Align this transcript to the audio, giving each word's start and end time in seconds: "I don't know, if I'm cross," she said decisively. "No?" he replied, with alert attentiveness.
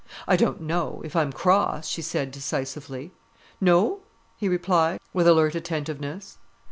"I 0.27 0.35
don't 0.35 0.61
know, 0.61 1.03
if 1.05 1.15
I'm 1.15 1.31
cross," 1.31 1.87
she 1.87 2.01
said 2.01 2.31
decisively. 2.31 3.11
"No?" 3.61 3.99
he 4.35 4.49
replied, 4.49 4.99
with 5.13 5.27
alert 5.27 5.53
attentiveness. 5.53 6.39